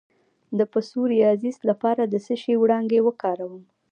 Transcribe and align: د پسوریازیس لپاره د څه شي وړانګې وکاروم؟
د 0.57 0.59
پسوریازیس 0.71 1.57
لپاره 1.69 2.03
د 2.07 2.15
څه 2.25 2.33
شي 2.41 2.53
وړانګې 2.61 2.99
وکاروم؟ 3.03 3.63